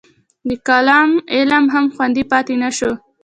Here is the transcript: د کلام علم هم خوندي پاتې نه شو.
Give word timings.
د 0.47 0.49
کلام 0.67 1.11
علم 1.35 1.63
هم 1.73 1.85
خوندي 1.93 2.23
پاتې 2.31 2.55
نه 2.63 2.69
شو. 2.77 2.91